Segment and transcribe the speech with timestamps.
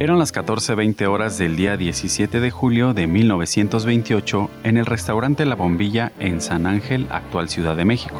[0.00, 5.56] Eran las 14.20 horas del día 17 de julio de 1928 en el restaurante La
[5.56, 8.18] Bombilla en San Ángel, actual Ciudad de México.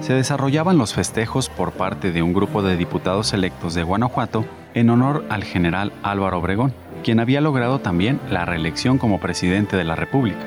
[0.00, 4.90] Se desarrollaban los festejos por parte de un grupo de diputados electos de Guanajuato en
[4.90, 6.74] honor al general Álvaro Obregón,
[7.04, 10.44] quien había logrado también la reelección como presidente de la República.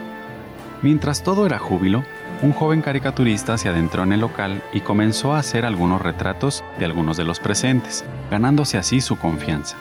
[0.81, 2.03] Mientras todo era júbilo,
[2.41, 6.83] un joven caricaturista se adentró en el local y comenzó a hacer algunos retratos de
[6.83, 9.77] algunos de los presentes, ganándose así su confianza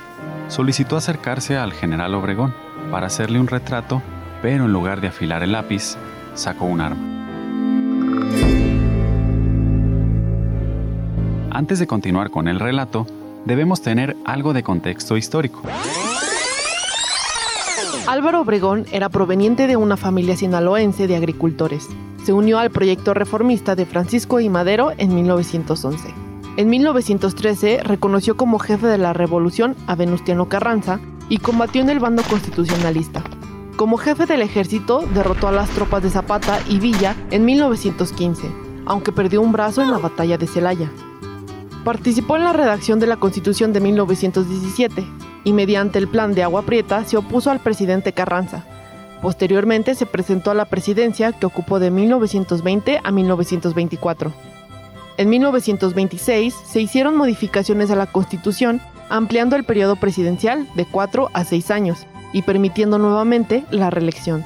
[0.49, 2.55] solicitó acercarse al general Obregón
[2.91, 4.03] para hacerle un retrato,
[4.43, 5.97] pero en lugar de afilar el lápiz,
[6.35, 7.19] sacó un arma.
[11.51, 13.07] Antes de continuar con el relato,
[13.45, 15.63] debemos tener algo de contexto histórico.
[18.07, 21.87] Álvaro Obregón era proveniente de una familia sinaloense de agricultores.
[22.25, 26.09] Se unió al proyecto reformista de Francisco y Madero en 1911.
[26.59, 30.99] En 1913 reconoció como jefe de la revolución a Venustiano Carranza
[31.29, 33.23] y combatió en el bando constitucionalista.
[33.77, 38.51] Como jefe del ejército derrotó a las tropas de Zapata y Villa en 1915,
[38.87, 40.91] aunque perdió un brazo en la batalla de Celaya.
[41.85, 45.07] Participó en la redacción de la Constitución de 1917
[45.45, 48.65] y mediante el plan de Agua Prieta se opuso al presidente Carranza.
[49.23, 54.58] Posteriormente se presentó a la presidencia que ocupó de 1920 a 1924.
[55.19, 61.45] En 1926 se hicieron modificaciones a la Constitución, ampliando el periodo presidencial de 4 a
[61.45, 64.45] 6 años y permitiendo nuevamente la reelección.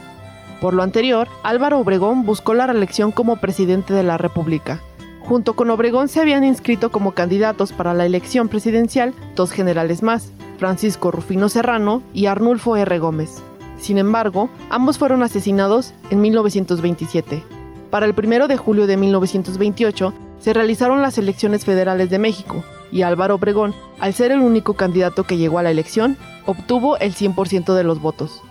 [0.63, 4.81] Por lo anterior, Álvaro Obregón buscó la reelección como presidente de la República.
[5.21, 10.33] Junto con Obregón se habían inscrito como candidatos para la elección presidencial dos generales más,
[10.57, 12.99] Francisco Rufino Serrano y Arnulfo R.
[12.99, 13.43] Gómez.
[13.79, 17.43] Sin embargo, ambos fueron asesinados en 1927.
[17.91, 23.03] Para el 1 de julio de 1928 se realizaron las elecciones federales de México y
[23.03, 27.75] Álvaro Obregón, al ser el único candidato que llegó a la elección, obtuvo el 100%
[27.75, 28.43] de los votos.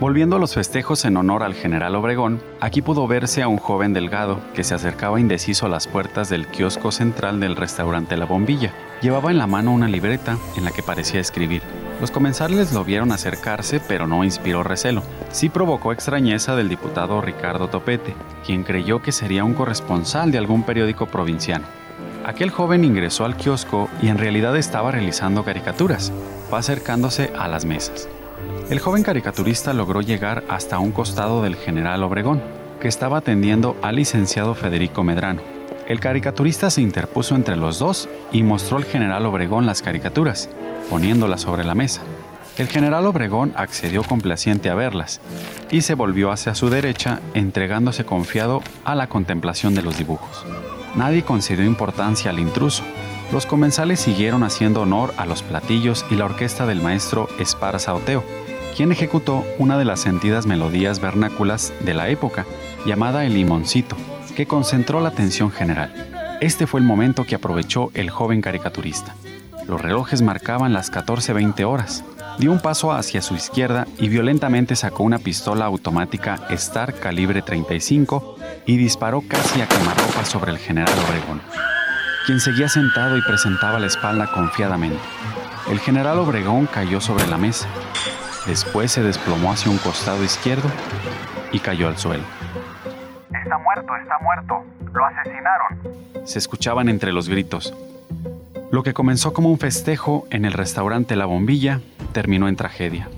[0.00, 3.94] Volviendo a los festejos en honor al general Obregón, aquí pudo verse a un joven
[3.94, 8.72] delgado que se acercaba indeciso a las puertas del kiosco central del restaurante La Bombilla.
[9.02, 11.62] Llevaba en la mano una libreta en la que parecía escribir.
[12.00, 15.02] Los comensales lo vieron acercarse, pero no inspiró recelo.
[15.32, 18.14] Sí provocó extrañeza del diputado Ricardo Topete,
[18.46, 21.66] quien creyó que sería un corresponsal de algún periódico provinciano.
[22.24, 26.12] Aquel joven ingresó al kiosco y en realidad estaba realizando caricaturas.
[26.48, 28.08] Fue acercándose a las mesas.
[28.70, 32.40] El joven caricaturista logró llegar hasta un costado del general Obregón,
[32.80, 35.57] que estaba atendiendo al licenciado Federico Medrano.
[35.88, 40.50] El caricaturista se interpuso entre los dos y mostró al general Obregón las caricaturas,
[40.90, 42.02] poniéndolas sobre la mesa.
[42.58, 45.22] El general Obregón accedió complaciente a verlas
[45.70, 50.44] y se volvió hacia su derecha, entregándose confiado a la contemplación de los dibujos.
[50.94, 52.82] Nadie concedió importancia al intruso.
[53.32, 58.22] Los comensales siguieron haciendo honor a los platillos y la orquesta del maestro Esparza Oteo,
[58.76, 62.44] quien ejecutó una de las sentidas melodías vernáculas de la época,
[62.84, 63.96] llamada El Limoncito,
[64.46, 65.92] concentró la atención general.
[66.40, 69.14] Este fue el momento que aprovechó el joven caricaturista.
[69.66, 72.04] Los relojes marcaban las 14.20 horas.
[72.38, 78.36] Dio un paso hacia su izquierda y violentamente sacó una pistola automática Star calibre 35
[78.64, 81.40] y disparó casi a quemarropa sobre el general Obregón,
[82.26, 85.00] quien seguía sentado y presentaba la espalda confiadamente.
[85.68, 87.66] El general Obregón cayó sobre la mesa.
[88.46, 90.70] Después se desplomó hacia un costado izquierdo
[91.52, 92.37] y cayó al suelo.
[94.08, 94.64] Está muerto.
[94.94, 96.26] Lo asesinaron.
[96.26, 97.74] Se escuchaban entre los gritos.
[98.70, 101.82] Lo que comenzó como un festejo en el restaurante La Bombilla
[102.12, 103.10] terminó en tragedia.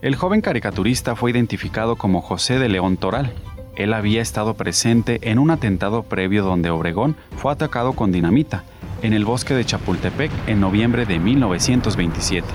[0.00, 3.34] El joven caricaturista fue identificado como José de León Toral.
[3.76, 8.64] Él había estado presente en un atentado previo donde Obregón fue atacado con dinamita
[9.02, 12.48] en el bosque de Chapultepec en noviembre de 1927.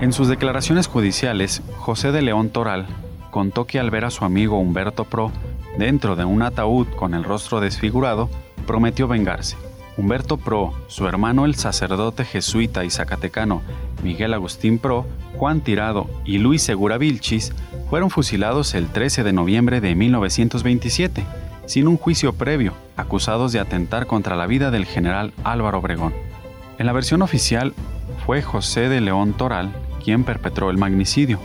[0.00, 2.86] En sus declaraciones judiciales, José de León Toral
[3.32, 5.32] contó que al ver a su amigo Humberto Pro
[5.78, 8.28] dentro de un ataúd con el rostro desfigurado,
[8.66, 9.56] prometió vengarse.
[9.96, 13.62] Humberto Pro, su hermano el sacerdote jesuita y zacatecano
[14.02, 15.06] Miguel Agustín Pro,
[15.36, 17.52] Juan Tirado y Luis Segura Vilchis
[17.88, 21.24] fueron fusilados el 13 de noviembre de 1927,
[21.64, 26.12] sin un juicio previo, acusados de atentar contra la vida del general Álvaro Obregón.
[26.78, 27.72] En la versión oficial,
[28.26, 29.72] fue José de León Toral
[30.06, 31.40] quien perpetró el magnicidio,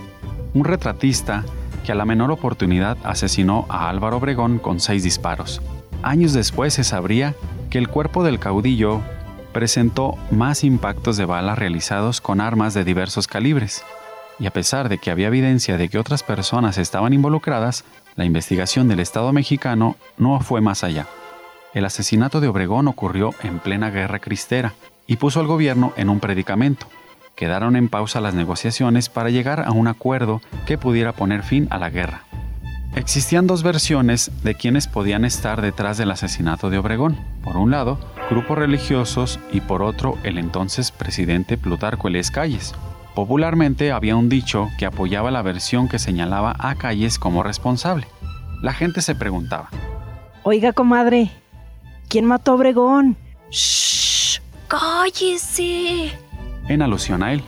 [0.53, 1.44] un retratista
[1.83, 5.62] que a la menor oportunidad asesinó a Álvaro Obregón con seis disparos.
[6.04, 7.36] Años después se sabría
[7.69, 9.01] que el cuerpo del caudillo
[9.54, 13.83] presentó más impactos de bala realizados con armas de diversos calibres,
[14.39, 17.83] y a pesar de que había evidencia de que otras personas estaban involucradas,
[18.16, 21.07] la investigación del Estado mexicano no fue más allá.
[21.74, 24.74] El asesinato de Obregón ocurrió en plena guerra cristera
[25.07, 26.88] y puso al gobierno en un predicamento.
[27.41, 31.79] Quedaron en pausa las negociaciones para llegar a un acuerdo que pudiera poner fin a
[31.79, 32.21] la guerra.
[32.95, 37.17] Existían dos versiones de quienes podían estar detrás del asesinato de Obregón.
[37.43, 37.97] Por un lado,
[38.29, 42.75] grupos religiosos y por otro, el entonces presidente Plutarco Elias Calles.
[43.15, 48.05] Popularmente había un dicho que apoyaba la versión que señalaba a Calles como responsable.
[48.61, 49.71] La gente se preguntaba:
[50.44, 51.31] Oiga, comadre,
[52.07, 53.17] ¿quién mató a Obregón?
[53.49, 54.39] ¡Shh!
[54.67, 56.11] ¡Cállese!
[56.67, 57.43] En alusión a él.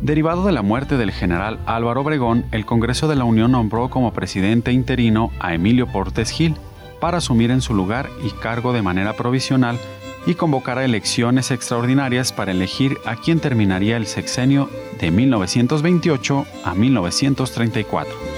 [0.00, 4.12] Derivado de la muerte del general Álvaro Obregón, el Congreso de la Unión nombró como
[4.12, 6.56] presidente interino a Emilio Portes Gil
[7.00, 9.78] para asumir en su lugar y cargo de manera provisional
[10.26, 14.70] y convocar a elecciones extraordinarias para elegir a quien terminaría el sexenio
[15.00, 18.33] de 1928 a 1934.